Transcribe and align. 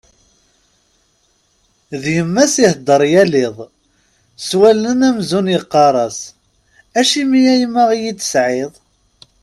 D 2.01 2.03
yemma-s 2.15 2.55
ihedder 2.63 3.01
yal 3.13 3.33
iḍ, 3.45 3.57
s 4.45 4.49
wallen 4.59 4.99
amzun 5.09 5.51
yeqqar-as: 5.53 6.17
Acimi 6.99 7.41
a 7.53 7.55
yemma 7.59 7.83
i 7.89 7.93
iyi-d-tesɛiḍ? 7.95 8.73